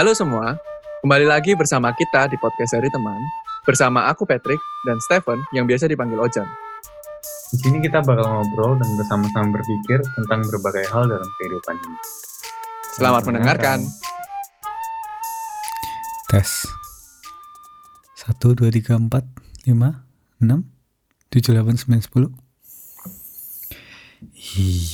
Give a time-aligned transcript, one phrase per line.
[0.00, 0.56] Halo semua,
[1.04, 3.20] kembali lagi bersama kita di podcast dari teman.
[3.68, 4.56] Bersama aku Patrick
[4.88, 6.48] dan Stephen yang biasa dipanggil Ojan.
[7.52, 11.98] Di sini kita bakal ngobrol dan bersama-sama berpikir tentang berbagai hal dalam kehidupan ini.
[12.96, 13.84] Selamat mendengarkan.
[16.32, 16.64] Tes.
[18.24, 19.20] 1, 2, 3, 4, 5,
[19.68, 20.64] 6,
[21.28, 22.32] 7, 8, 9, 10.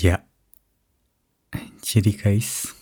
[0.03, 0.27] Iya.
[1.79, 2.75] Jadi guys,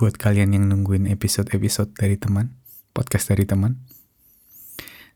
[0.00, 2.56] buat kalian yang nungguin episode-episode dari teman,
[2.96, 3.84] podcast dari teman,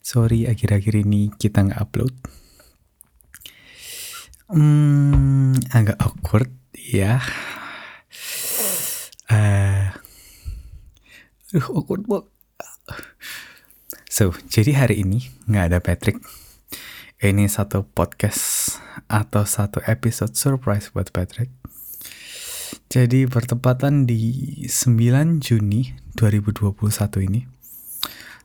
[0.04, 2.12] sorry akhir-akhir ini kita nggak upload.
[4.52, 7.24] Hmm, agak awkward ya.
[9.32, 9.88] Eh,
[11.48, 12.28] aduh awkward banget.
[14.12, 16.20] So, jadi hari ini nggak ada Patrick.
[17.24, 18.76] Ini satu podcast
[19.08, 21.48] atau satu episode surprise buat Patrick.
[22.94, 27.42] Jadi bertepatan di 9 Juni 2021 ini,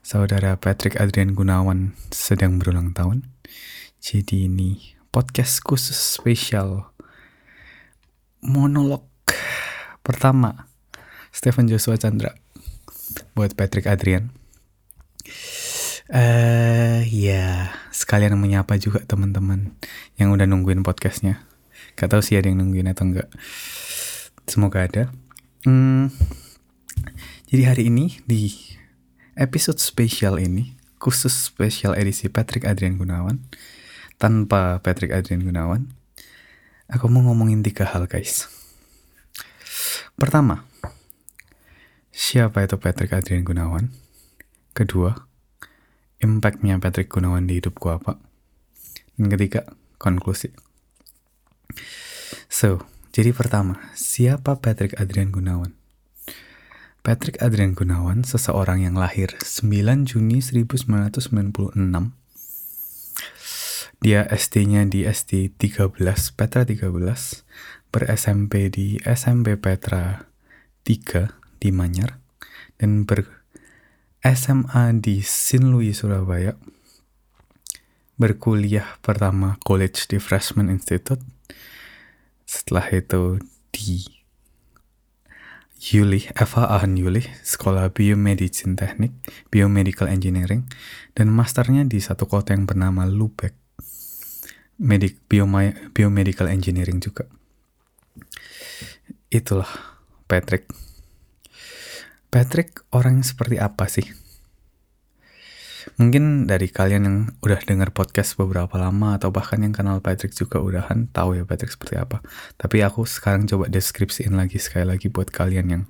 [0.02, 3.30] saudara Patrick Adrian Gunawan sedang berulang tahun.
[4.02, 6.90] Jadi ini podcast khusus spesial
[8.42, 9.06] monolog
[10.02, 10.66] pertama
[11.30, 12.34] Stephen Joshua Chandra
[13.38, 14.34] buat Patrick Adrian.
[16.10, 19.78] Eh ya, sekalian menyapa juga teman-teman
[20.18, 21.46] yang udah nungguin podcastnya.
[21.94, 23.30] Gak tahu sih ada yang nungguin atau enggak.
[24.46, 25.12] Semoga ada.
[25.66, 26.08] Hmm,
[27.50, 28.54] jadi hari ini di
[29.34, 33.42] episode spesial ini, khusus spesial edisi Patrick Adrian Gunawan,
[34.20, 35.90] tanpa Patrick Adrian Gunawan,
[36.86, 38.46] aku mau ngomongin tiga hal guys.
[40.14, 40.68] Pertama,
[42.14, 43.90] siapa itu Patrick Adrian Gunawan?
[44.76, 45.26] Kedua,
[46.20, 48.20] impactnya Patrick Gunawan di hidupku apa?
[49.16, 49.64] Dan ketiga,
[49.96, 50.52] konklusi.
[52.46, 55.74] So, jadi pertama, siapa Patrick Adrian Gunawan?
[57.02, 61.74] Patrick Adrian Gunawan seseorang yang lahir 9 Juni 1996.
[63.98, 65.90] Dia SD-nya di SD 13,
[66.38, 66.86] Petra 13,
[67.90, 70.30] ber-SMP di SMP Petra
[70.86, 72.14] 3 di Manyar,
[72.78, 73.26] dan ber
[74.22, 75.66] SMA di St.
[75.66, 76.54] Louis, Surabaya,
[78.20, 81.24] berkuliah pertama college di Freshman Institute,
[82.50, 83.38] setelah itu
[83.70, 84.02] di
[85.80, 89.14] Yuli, FH Ahan Yuli, Sekolah Biomedicine Teknik,
[89.54, 90.66] Biomedical Engineering,
[91.14, 93.54] dan masternya di satu kota yang bernama Lubek,
[94.82, 95.22] Medik,
[95.94, 97.30] Biomedical Engineering juga.
[99.30, 99.70] Itulah
[100.26, 100.66] Patrick.
[102.34, 104.04] Patrick orang seperti apa sih?
[106.00, 110.56] Mungkin dari kalian yang udah dengar podcast beberapa lama atau bahkan yang kenal Patrick juga
[110.56, 112.24] udahan tahu ya Patrick seperti apa.
[112.56, 115.82] Tapi aku sekarang coba deskripsiin lagi sekali lagi buat kalian yang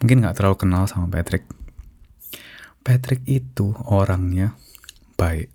[0.00, 1.44] mungkin nggak terlalu kenal sama Patrick.
[2.80, 4.56] Patrick itu orangnya
[5.20, 5.52] baik.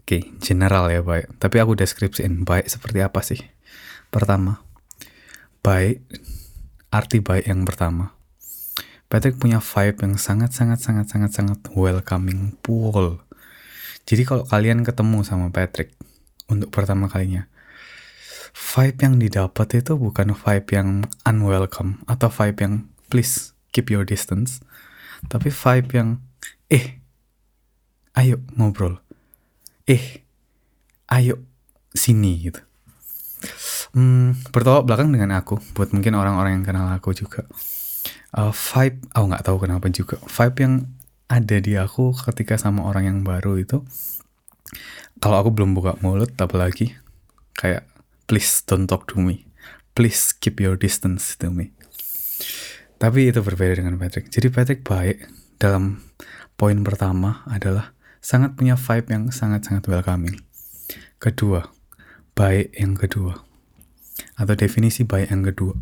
[0.00, 1.36] Oke, general ya baik.
[1.36, 3.44] Tapi aku deskripsiin baik seperti apa sih.
[4.08, 4.64] Pertama,
[5.60, 6.00] baik
[6.88, 8.16] arti baik yang pertama
[9.12, 13.20] Patrick punya vibe yang sangat sangat sangat sangat sangat welcoming pool.
[14.08, 15.92] Jadi kalau kalian ketemu sama Patrick
[16.48, 17.44] untuk pertama kalinya,
[18.56, 20.88] vibe yang didapat itu bukan vibe yang
[21.28, 22.74] unwelcome atau vibe yang
[23.12, 24.64] please keep your distance,
[25.28, 26.08] tapi vibe yang
[26.72, 27.04] eh
[28.16, 28.96] ayo ngobrol,
[29.84, 30.24] eh
[31.12, 31.36] ayo
[31.92, 32.64] sini gitu.
[33.92, 37.44] Hmm, bertolak belakang dengan aku buat mungkin orang-orang yang kenal aku juga
[38.36, 40.16] uh, vibe aku oh, nggak tahu kenapa juga.
[40.24, 40.74] Vibe yang
[41.28, 43.80] ada di aku ketika sama orang yang baru itu
[45.16, 46.92] kalau aku belum buka mulut apalagi
[47.56, 47.88] kayak
[48.28, 49.48] please don't talk to me.
[49.92, 51.76] Please keep your distance to me.
[52.96, 54.32] Tapi itu berbeda dengan Patrick.
[54.32, 55.28] Jadi Patrick baik
[55.60, 56.00] dalam
[56.56, 60.40] poin pertama adalah sangat punya vibe yang sangat-sangat welcoming.
[61.20, 61.68] Kedua
[62.32, 63.44] baik yang kedua.
[64.36, 65.74] Atau definisi baik yang kedua.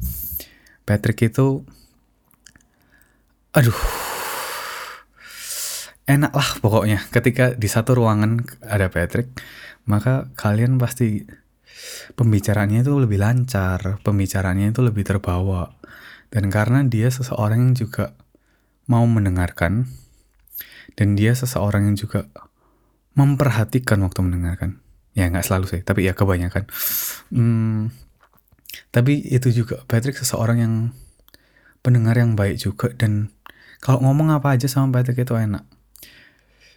[0.82, 1.62] Patrick itu
[3.54, 3.76] aduh.
[6.06, 7.06] Enak lah pokoknya.
[7.14, 9.30] Ketika di satu ruangan ada Patrick
[9.86, 11.22] maka kalian pasti
[12.14, 15.74] pembicaraannya itu lebih lancar pembicaraannya itu lebih terbawa.
[16.30, 18.14] Dan karena dia seseorang yang juga
[18.86, 19.86] mau mendengarkan
[20.94, 22.26] dan dia seseorang yang juga
[23.14, 24.82] memperhatikan waktu mendengarkan.
[25.14, 26.70] Ya nggak selalu sih tapi ya kebanyakan.
[27.34, 27.90] Hmm,
[28.94, 30.74] tapi itu juga Patrick seseorang yang
[31.80, 33.32] pendengar yang baik juga dan
[33.80, 35.64] kalau ngomong apa aja sama Patrick itu enak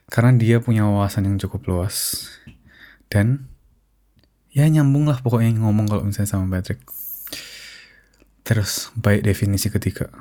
[0.08, 2.28] karena dia punya wawasan yang cukup luas
[3.08, 3.48] dan
[4.50, 6.84] ya nyambung lah pokoknya ngomong kalau misalnya sama Patrick
[8.44, 10.12] terus baik definisi ketiga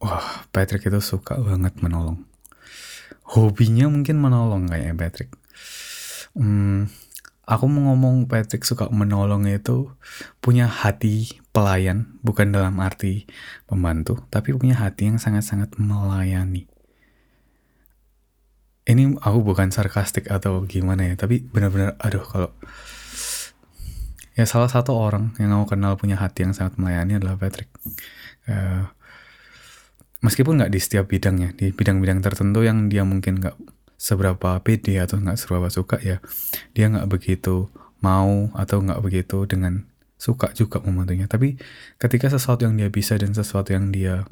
[0.00, 2.24] wah Patrick itu suka banget menolong.
[3.26, 5.30] Hobinya mungkin menolong kayaknya Patrick.
[6.36, 6.86] Hmm,
[7.46, 9.94] aku mau ngomong Patrick suka menolong itu
[10.42, 13.24] punya hati pelayan, bukan dalam arti
[13.70, 16.66] pembantu, tapi punya hati yang sangat-sangat melayani.
[18.86, 22.50] Ini aku bukan sarkastik atau gimana ya, tapi benar-benar aduh kalau
[24.36, 27.70] ya salah satu orang yang aku kenal punya hati yang sangat melayani adalah Patrick.
[28.46, 28.86] Uh,
[30.22, 33.56] meskipun nggak di setiap bidangnya, di bidang-bidang tertentu yang dia mungkin nggak
[34.06, 36.22] seberapa pede atau nggak seberapa suka ya,
[36.78, 37.66] dia nggak begitu
[37.98, 39.82] mau atau nggak begitu dengan
[40.14, 41.26] suka juga membantunya.
[41.26, 41.58] Tapi
[41.98, 44.22] ketika sesuatu yang dia bisa dan sesuatu yang dia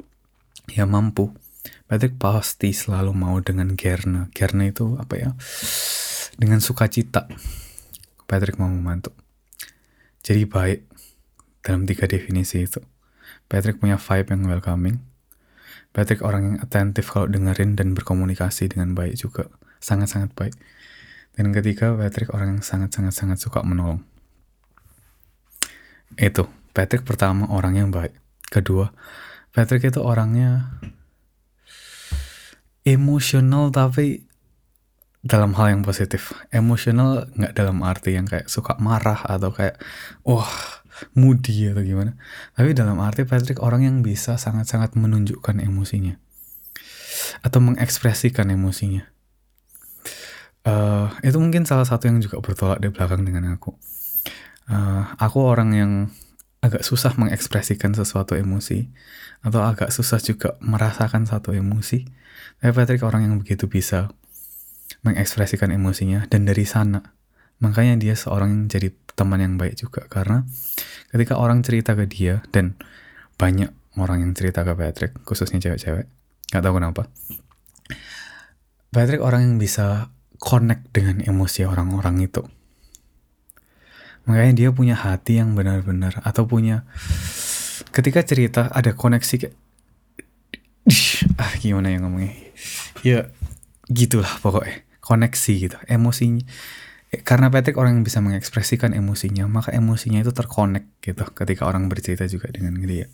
[0.71, 1.35] ya mampu,
[1.91, 4.31] Patrick pasti selalu mau dengan Gerne.
[4.31, 5.29] Gerne itu apa ya?
[6.39, 7.27] Dengan sukacita.
[8.25, 9.11] Patrick mau membantu.
[10.23, 10.87] Jadi baik
[11.61, 12.79] dalam tiga definisi itu.
[13.45, 14.97] Patrick punya vibe yang welcoming.
[15.93, 19.51] Patrick orang yang atentif kalau dengerin dan berkomunikasi dengan baik juga.
[19.85, 20.57] Sangat-sangat baik.
[21.37, 24.01] Dan ketiga, Patrick orang yang sangat-sangat-sangat suka menolong.
[26.17, 28.17] Itu, Patrick pertama orang yang baik.
[28.49, 28.89] Kedua,
[29.53, 30.81] Patrick itu orangnya
[32.81, 34.25] emosional tapi
[35.25, 36.37] dalam hal yang positif.
[36.53, 39.81] Emosional nggak dalam arti yang kayak suka marah atau kayak
[40.21, 40.49] wah
[41.17, 42.13] moody atau gimana.
[42.53, 46.21] Tapi dalam arti Patrick orang yang bisa sangat-sangat menunjukkan emosinya
[47.41, 49.14] atau mengekspresikan emosinya.
[50.65, 53.77] Uh, itu mungkin salah satu yang juga bertolak di belakang dengan aku
[54.69, 55.91] uh, aku orang yang
[56.61, 58.89] agak susah mengekspresikan sesuatu emosi
[59.45, 62.09] atau agak susah juga merasakan satu emosi.
[62.57, 64.09] Tapi Patrick orang yang begitu bisa
[65.05, 67.13] mengekspresikan emosinya dan dari sana
[67.61, 70.43] makanya dia seorang yang jadi teman yang baik juga karena
[71.13, 72.75] ketika orang cerita ke dia dan
[73.39, 76.09] banyak orang yang cerita ke Patrick khususnya cewek-cewek
[76.51, 77.07] nggak tahu kenapa
[78.91, 82.43] Patrick orang yang bisa connect dengan emosi orang-orang itu.
[84.25, 86.83] Makanya dia punya hati yang benar-benar atau punya
[87.93, 89.55] ketika cerita ada koneksi kayak
[91.41, 92.33] ah gimana yang ngomongnya?
[93.05, 93.29] Ya
[93.85, 95.77] gitulah pokoknya koneksi gitu.
[95.85, 96.41] Emosinya
[97.13, 101.85] eh, karena Patrick orang yang bisa mengekspresikan emosinya maka emosinya itu terkonek gitu ketika orang
[101.85, 103.05] bercerita juga dengan dia.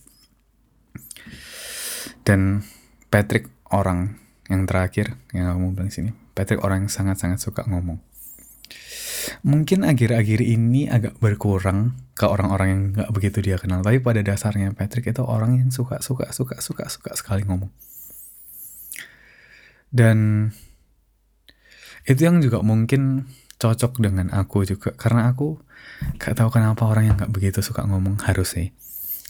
[2.24, 2.64] Dan
[3.12, 4.16] Patrick orang
[4.48, 8.00] yang terakhir yang kamu bilang sini Patrick orang yang sangat-sangat suka ngomong.
[9.46, 14.74] Mungkin akhir-akhir ini agak berkurang ke orang-orang yang nggak begitu dia kenal tapi pada dasarnya
[14.74, 17.70] Patrick itu orang yang suka suka suka suka suka sekali ngomong.
[19.92, 20.50] Dan
[22.08, 23.30] itu yang juga mungkin
[23.62, 25.62] cocok dengan aku juga karena aku
[26.18, 28.74] gak tahu kenapa orang yang nggak begitu suka ngomong harus sih.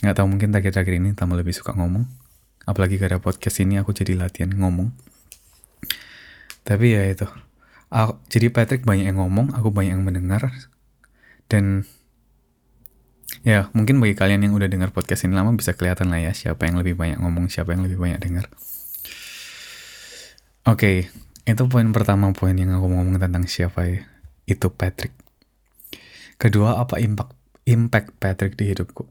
[0.05, 2.07] Nggak tahu mungkin terakhir-terakhir ini tambah lebih suka ngomong.
[2.63, 4.93] Apalagi gara podcast ini aku jadi latihan ngomong
[6.61, 7.25] tapi ya itu
[7.91, 10.47] aku, jadi Patrick banyak yang ngomong, aku banyak yang mendengar,
[11.51, 11.83] dan
[13.43, 16.69] ya mungkin bagi kalian yang udah dengar podcast ini lama bisa kelihatan lah ya siapa
[16.69, 18.47] yang lebih banyak ngomong, siapa yang lebih banyak dengar.
[20.61, 20.97] Oke, okay,
[21.49, 24.05] itu poin pertama poin yang aku mau ngomong tentang siapa ya,
[24.45, 25.17] itu Patrick.
[26.37, 27.33] Kedua, apa impact
[27.65, 29.05] impact Patrick di hidupku?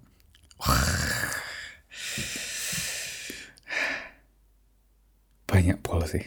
[5.51, 6.23] Banyak pola sih.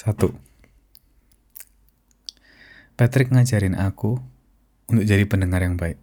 [0.00, 0.32] Satu,
[2.96, 4.16] Patrick ngajarin aku
[4.88, 6.00] untuk jadi pendengar yang baik.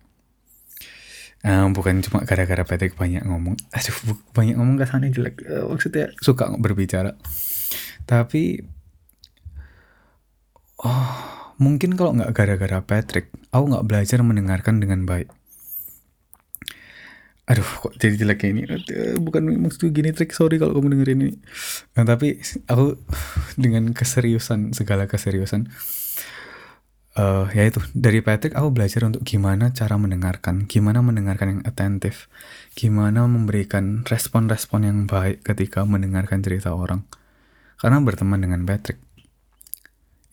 [1.41, 6.45] Um, bukan cuma gara-gara Patrick banyak ngomong, aduh banyak ngomong kesannya jelek, uh, maksudnya suka
[6.61, 7.17] berbicara.
[8.05, 8.61] Tapi,
[10.85, 11.09] oh
[11.57, 15.33] mungkin kalau nggak gara-gara Patrick, aku nggak belajar mendengarkan dengan baik
[17.47, 18.67] aduh kok jadi jelek ini?
[19.23, 20.35] Bukan maksud gini trik.
[20.35, 21.33] Sorry kalau kamu dengerin ini.
[21.95, 22.99] Nah, tapi aku
[23.55, 25.71] dengan keseriusan segala keseriusan
[27.17, 27.79] uh, ya itu.
[27.95, 32.27] Dari Patrick aku belajar untuk gimana cara mendengarkan gimana mendengarkan yang atentif
[32.77, 37.07] gimana memberikan respon-respon yang baik ketika mendengarkan cerita orang.
[37.79, 38.99] Karena berteman dengan Patrick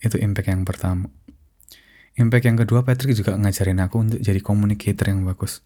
[0.03, 1.07] itu impact yang pertama.
[2.15, 5.63] Impact yang kedua Patrick juga ngajarin aku untuk jadi communicator yang bagus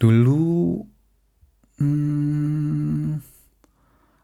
[0.00, 0.80] dulu
[1.76, 3.20] hmm,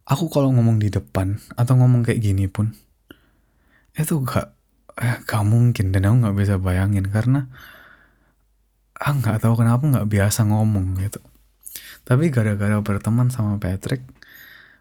[0.09, 2.73] aku kalau ngomong di depan atau ngomong kayak gini pun
[3.93, 4.57] itu gak
[4.97, 7.53] eh, gak mungkin dan aku nggak bisa bayangin karena
[8.97, 11.21] ah nggak tahu kenapa nggak biasa ngomong gitu.
[12.09, 14.01] Tapi gara-gara berteman sama Patrick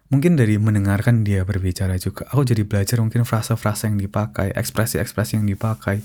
[0.08, 5.44] mungkin dari mendengarkan dia berbicara juga aku jadi belajar mungkin frasa-frasa yang dipakai ekspresi-ekspresi yang
[5.44, 6.00] dipakai.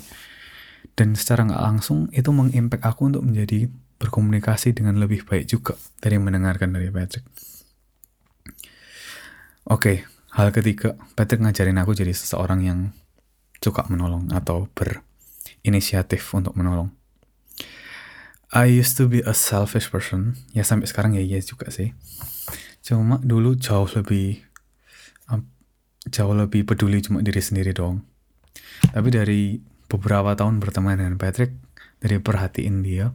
[0.91, 3.71] Dan secara nggak langsung itu mengimpact aku untuk menjadi
[4.01, 7.21] berkomunikasi dengan lebih baik juga dari mendengarkan dari Patrick.
[9.69, 12.79] Oke, hal ketiga, Patrick ngajarin aku jadi seseorang yang
[13.61, 16.89] suka menolong atau berinisiatif untuk menolong.
[18.51, 20.35] I used to be a selfish person.
[20.51, 21.95] Ya sampai sekarang ya iya juga sih.
[22.83, 24.43] Cuma dulu jauh lebih
[26.09, 28.01] jauh lebih peduli cuma diri sendiri dong.
[28.89, 31.53] Tapi dari beberapa tahun berteman dengan Patrick,
[32.01, 33.13] dari perhatiin dia,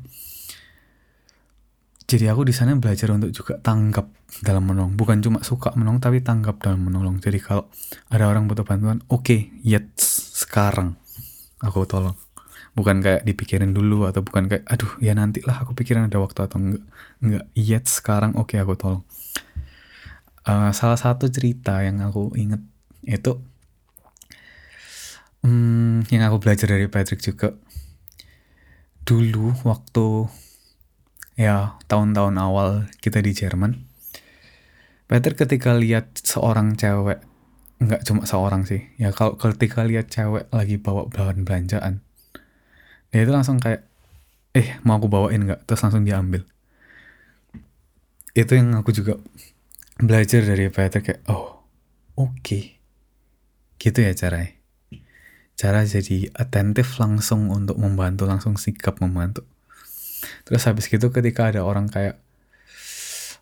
[2.07, 4.07] jadi aku di sana belajar untuk juga tanggap
[4.47, 4.95] dalam menolong.
[4.95, 7.19] Bukan cuma suka menolong, tapi tanggap dalam menolong.
[7.19, 7.67] Jadi kalau
[8.15, 10.95] ada orang butuh bantuan, oke, okay, yet sekarang.
[11.59, 12.15] Aku tolong.
[12.79, 16.45] Bukan kayak dipikirin dulu atau bukan kayak aduh ya nanti lah aku pikirin ada waktu
[16.45, 16.85] atau enggak
[17.25, 18.39] enggak yet sekarang.
[18.39, 19.03] Oke okay, aku tolong.
[20.47, 22.63] Uh, salah satu cerita yang aku inget
[23.03, 23.35] itu
[25.43, 27.57] um, yang aku belajar dari Patrick juga.
[29.03, 30.07] Dulu waktu
[31.37, 33.85] ya tahun-tahun awal kita di Jerman.
[35.07, 37.23] Patrick ketika lihat seorang cewek
[37.79, 38.89] nggak cuma seorang sih.
[38.97, 42.07] Ya kalau ketika lihat cewek lagi bawa bahan belanjaan
[43.15, 43.87] ya itu langsung kayak
[44.57, 45.65] eh mau aku bawain nggak?
[45.69, 46.45] Terus langsung diambil.
[48.37, 49.17] Itu yang aku juga
[49.97, 51.65] belajar dari Peter kayak oh
[52.21, 52.45] oke.
[52.45, 52.65] Okay.
[53.77, 54.57] gitu ya caranya.
[55.57, 59.45] Cara jadi atentif langsung untuk membantu langsung sikap membantu
[60.45, 62.19] terus habis gitu ketika ada orang kayak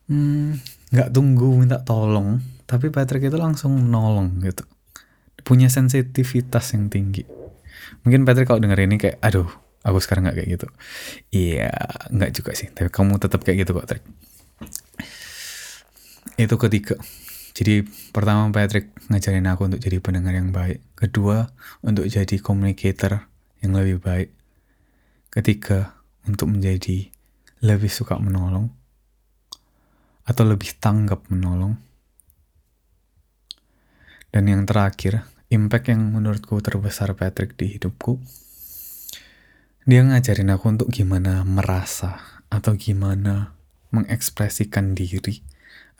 [0.08, 0.60] hmm,
[0.92, 2.40] nggak hmm, tunggu minta tolong.
[2.64, 4.64] Tapi Patrick itu langsung menolong gitu.
[5.44, 7.28] Punya sensitivitas yang tinggi.
[8.04, 9.48] Mungkin Patrick kalau denger ini kayak aduh
[9.84, 10.66] aku sekarang nggak kayak gitu.
[11.32, 11.70] Iya
[12.08, 12.72] nggak juga sih.
[12.72, 14.04] Tapi kamu tetap kayak gitu kok Patrick.
[16.40, 16.96] Itu ketiga.
[17.54, 20.82] Jadi pertama Patrick ngajarin aku untuk jadi pendengar yang baik.
[20.98, 21.46] Kedua
[21.86, 23.30] untuk jadi communicator
[23.62, 24.34] yang lebih baik.
[25.30, 25.94] Ketiga
[26.28, 27.08] untuk menjadi
[27.64, 28.68] lebih suka menolong
[30.24, 31.76] atau lebih tanggap menolong
[34.32, 38.18] dan yang terakhir impact yang menurutku terbesar Patrick di hidupku
[39.84, 43.52] dia ngajarin aku untuk gimana merasa atau gimana
[43.92, 45.44] mengekspresikan diri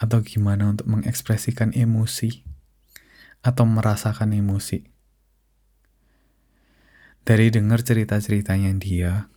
[0.00, 2.42] atau gimana untuk mengekspresikan emosi
[3.44, 4.88] atau merasakan emosi.
[7.24, 9.28] Dari dengar cerita-ceritanya dia,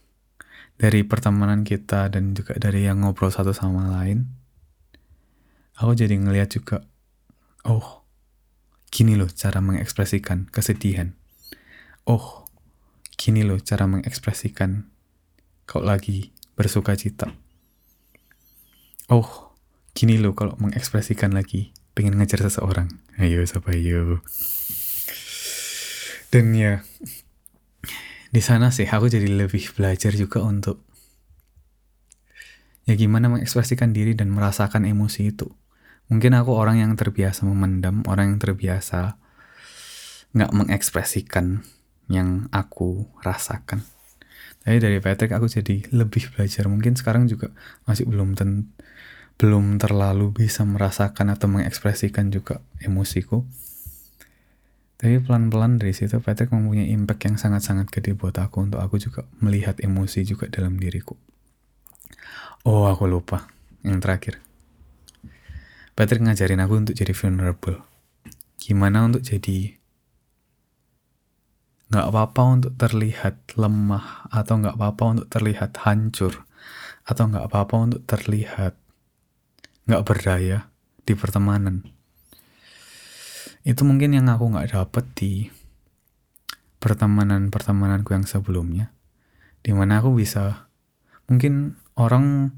[0.78, 4.30] dari pertemanan kita dan juga dari yang ngobrol satu sama lain,
[5.78, 6.86] aku jadi ngeliat juga,
[7.66, 8.06] oh,
[8.94, 11.18] gini loh cara mengekspresikan kesedihan.
[12.08, 12.48] Oh,
[13.18, 14.86] Gini loh cara mengekspresikan
[15.66, 17.34] kau lagi bersuka cita.
[19.10, 19.58] Oh,
[19.98, 22.94] gini loh kalau mengekspresikan lagi pengen ngejar seseorang.
[23.18, 24.22] Ayo, siapa ayo.
[26.30, 26.86] Dan ya,
[28.28, 30.84] di sana sih aku jadi lebih belajar juga untuk
[32.88, 35.52] ya gimana mengekspresikan diri dan merasakan emosi itu.
[36.08, 39.20] Mungkin aku orang yang terbiasa memendam, orang yang terbiasa
[40.32, 41.68] nggak mengekspresikan
[42.08, 43.84] yang aku rasakan.
[44.64, 46.68] Tapi dari Patrick aku jadi lebih belajar.
[46.72, 47.52] Mungkin sekarang juga
[47.84, 48.72] masih belum ten
[49.38, 53.46] belum terlalu bisa merasakan atau mengekspresikan juga emosiku.
[54.98, 59.30] Tapi pelan-pelan dari situ Patrick mempunyai impact yang sangat-sangat gede buat aku untuk aku juga
[59.38, 61.14] melihat emosi juga dalam diriku.
[62.66, 63.46] Oh, aku lupa.
[63.86, 64.36] Yang terakhir.
[65.94, 67.78] Patrick ngajarin aku untuk jadi vulnerable.
[68.58, 69.78] Gimana untuk jadi
[71.88, 76.44] nggak apa-apa untuk terlihat lemah atau nggak apa-apa untuk terlihat hancur
[77.08, 78.76] atau nggak apa-apa untuk terlihat
[79.88, 80.68] nggak berdaya
[81.08, 81.88] di pertemanan
[83.68, 85.52] itu mungkin yang aku nggak dapet di
[86.80, 88.96] pertemanan pertemananku yang sebelumnya.
[89.60, 90.72] Di mana aku bisa
[91.28, 92.56] mungkin orang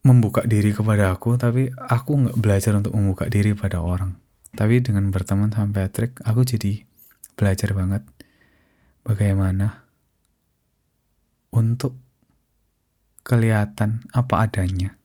[0.00, 4.16] membuka diri kepada aku tapi aku nggak belajar untuk membuka diri pada orang.
[4.56, 6.80] Tapi dengan berteman sama Patrick aku jadi
[7.36, 8.00] belajar banget
[9.04, 9.84] bagaimana
[11.52, 12.00] untuk
[13.20, 14.96] kelihatan apa adanya.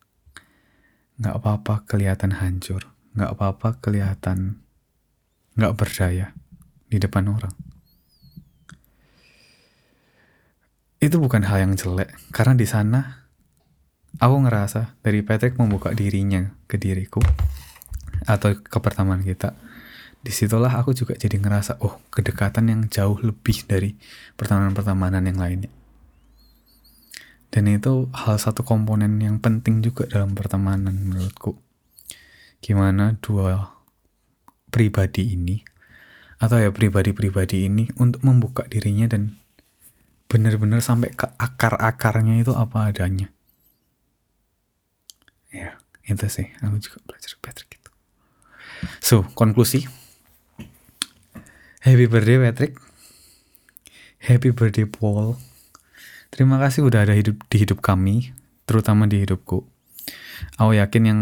[1.20, 4.63] Nggak apa-apa kelihatan hancur, nggak apa-apa kelihatan.
[5.60, 6.32] Nggak berdaya
[6.88, 7.56] di depan orang.
[11.01, 13.25] Itu bukan hal yang jelek, karena di sana
[14.22, 17.20] aku ngerasa dari Patrick membuka dirinya ke diriku
[18.30, 19.58] atau ke pertemanan kita.
[20.22, 23.98] Di situlah aku juga jadi ngerasa oh kedekatan yang jauh lebih dari
[24.38, 25.72] pertemanan-pertemanan yang lainnya.
[27.50, 31.71] Dan itu hal satu komponen yang penting juga dalam pertemanan menurutku
[32.62, 33.82] gimana dua
[34.70, 35.65] pribadi ini
[36.41, 39.38] atau ya pribadi-pribadi ini untuk membuka dirinya dan
[40.25, 43.30] bener-bener sampai ke akar-akarnya itu apa adanya.
[45.51, 45.77] Ya,
[46.08, 46.48] itu sih.
[46.63, 47.91] Aku juga belajar Patrick gitu.
[49.03, 49.86] So, konklusi.
[51.84, 52.74] Happy birthday Patrick.
[54.24, 55.38] Happy birthday Paul.
[56.32, 58.32] Terima kasih udah ada hidup di hidup kami,
[58.63, 59.68] terutama di hidupku.
[60.56, 61.22] Aku yakin yang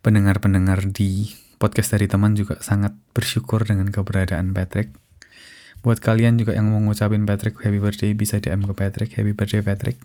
[0.00, 4.92] pendengar-pendengar di podcast dari teman juga sangat bersyukur dengan keberadaan Patrick.
[5.80, 9.64] Buat kalian juga yang mau ngucapin Patrick happy birthday bisa DM ke Patrick happy birthday
[9.64, 9.96] Patrick.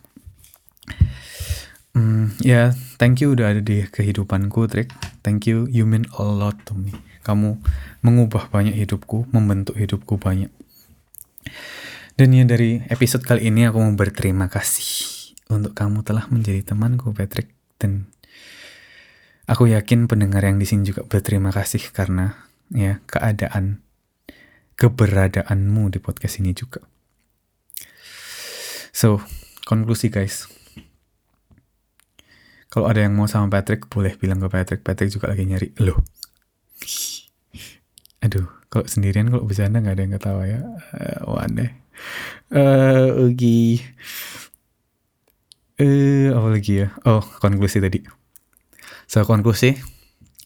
[1.95, 2.67] Hmm, ya, yeah,
[2.99, 4.91] thank you udah ada di kehidupanku, Trick.
[5.23, 6.91] Thank you, you mean a lot to me.
[7.23, 7.55] Kamu
[8.03, 10.51] mengubah banyak hidupku, membentuk hidupku banyak.
[12.19, 17.15] Dan ya dari episode kali ini aku mau berterima kasih untuk kamu telah menjadi temanku,
[17.15, 17.55] Patrick.
[17.79, 18.11] Dan
[19.45, 23.81] aku yakin pendengar yang di sini juga berterima kasih karena ya keadaan
[24.75, 26.83] keberadaanmu di podcast ini juga.
[28.95, 29.19] So,
[29.67, 30.47] konklusi guys
[32.75, 34.83] kalau ada yang mau sama Patrick, boleh bilang ke Patrick.
[34.83, 36.03] Patrick juga lagi nyari lo.
[38.19, 40.59] Aduh, kalau sendirian kalau bercanda nggak ada yang ketawa ya.
[41.23, 41.71] Uh, aneh.
[42.51, 43.39] Uh, Oke.
[43.39, 43.71] Okay.
[45.79, 46.91] Uh, apa lagi ya?
[47.07, 48.03] Oh, konklusi tadi.
[49.05, 49.77] So, konklusi.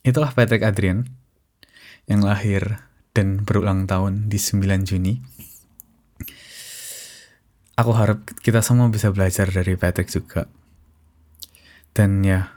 [0.03, 1.07] Itulah Patrick Adrian
[2.07, 5.19] yang lahir dan berulang tahun di 9 Juni.
[7.79, 10.47] Aku harap kita semua bisa belajar dari Patrick juga
[11.99, 12.47] dan ya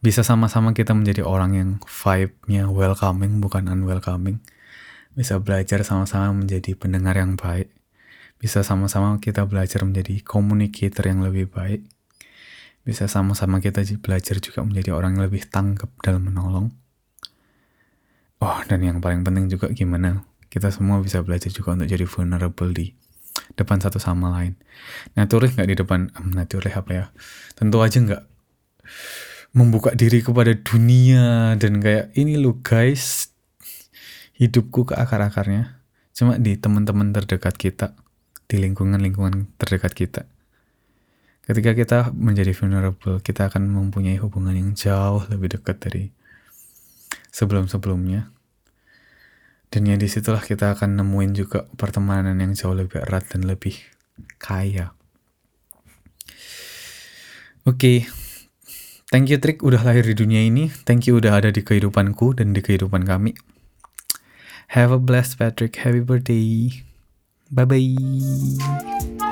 [0.00, 4.38] bisa sama-sama kita menjadi orang yang vibe-nya welcoming bukan unwelcoming
[5.16, 7.72] bisa belajar sama-sama menjadi pendengar yang baik
[8.36, 11.82] bisa sama-sama kita belajar menjadi communicator yang lebih baik
[12.86, 16.70] bisa sama-sama kita belajar juga menjadi orang yang lebih tangkap dalam menolong
[18.38, 22.70] oh dan yang paling penting juga gimana kita semua bisa belajar juga untuk jadi vulnerable
[22.70, 22.94] di
[23.54, 24.56] depan satu sama lain.
[25.12, 27.04] Naturih nggak di depan, um, naturih apa ya?
[27.52, 28.22] Tentu aja nggak
[29.56, 33.32] membuka diri kepada dunia dan kayak ini lo guys
[34.36, 35.80] hidupku ke akar-akarnya
[36.12, 37.96] cuma di teman-teman terdekat kita
[38.46, 40.22] di lingkungan-lingkungan terdekat kita
[41.46, 46.10] ketika kita menjadi vulnerable kita akan mempunyai hubungan yang jauh lebih dekat dari
[47.30, 48.34] sebelum-sebelumnya
[49.70, 53.74] dan ya di situlah kita akan nemuin juga pertemanan yang jauh lebih erat dan lebih
[54.38, 54.94] kaya.
[57.66, 57.98] Oke, okay.
[59.10, 60.70] thank you Trik udah lahir di dunia ini.
[60.86, 63.34] Thank you udah ada di kehidupanku dan di kehidupan kami.
[64.70, 65.74] Have a blessed Patrick.
[65.82, 66.70] Happy birthday.
[67.50, 69.25] Bye bye.